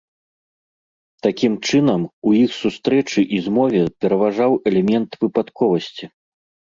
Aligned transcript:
Такім 1.25 1.53
чынам, 1.67 2.01
у 2.31 2.33
іх 2.43 2.51
сустрэчы 2.61 3.19
і 3.37 3.45
змове 3.49 3.81
пераважваў 4.07 4.51
элемент 4.71 5.11
выпадковасці. 5.27 6.05